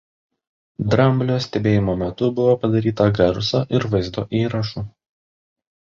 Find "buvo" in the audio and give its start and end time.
2.39-2.55